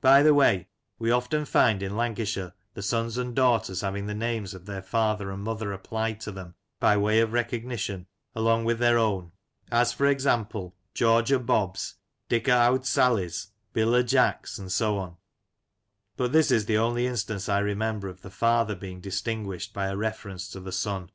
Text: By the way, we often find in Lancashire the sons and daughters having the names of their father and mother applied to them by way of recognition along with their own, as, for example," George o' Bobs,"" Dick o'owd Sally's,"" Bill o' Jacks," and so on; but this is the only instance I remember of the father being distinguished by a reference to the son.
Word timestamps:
By 0.00 0.24
the 0.24 0.34
way, 0.34 0.66
we 0.98 1.12
often 1.12 1.44
find 1.44 1.80
in 1.80 1.96
Lancashire 1.96 2.54
the 2.74 2.82
sons 2.82 3.16
and 3.16 3.36
daughters 3.36 3.82
having 3.82 4.06
the 4.08 4.16
names 4.16 4.52
of 4.52 4.66
their 4.66 4.82
father 4.82 5.30
and 5.30 5.44
mother 5.44 5.72
applied 5.72 6.18
to 6.22 6.32
them 6.32 6.56
by 6.80 6.96
way 6.96 7.20
of 7.20 7.32
recognition 7.32 8.08
along 8.34 8.64
with 8.64 8.80
their 8.80 8.98
own, 8.98 9.30
as, 9.70 9.92
for 9.92 10.06
example," 10.06 10.74
George 10.94 11.30
o' 11.32 11.38
Bobs,"" 11.38 11.94
Dick 12.28 12.48
o'owd 12.48 12.84
Sally's,"" 12.84 13.52
Bill 13.72 13.94
o' 13.94 14.02
Jacks," 14.02 14.58
and 14.58 14.72
so 14.72 14.98
on; 14.98 15.18
but 16.16 16.32
this 16.32 16.50
is 16.50 16.66
the 16.66 16.76
only 16.76 17.06
instance 17.06 17.48
I 17.48 17.60
remember 17.60 18.08
of 18.08 18.22
the 18.22 18.30
father 18.30 18.74
being 18.74 19.00
distinguished 19.00 19.72
by 19.72 19.86
a 19.86 19.96
reference 19.96 20.48
to 20.50 20.58
the 20.58 20.72
son. 20.72 21.12